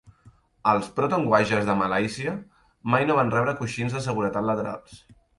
Els 0.69 0.87
Proton 0.99 1.25
Wajas 1.33 1.67
de 1.67 1.75
Malàisia 1.81 2.33
mai 2.93 3.05
no 3.09 3.17
van 3.19 3.29
rebre 3.35 3.53
coixins 3.59 3.93
de 3.99 4.03
seguretat 4.07 4.49
laterals. 4.49 4.97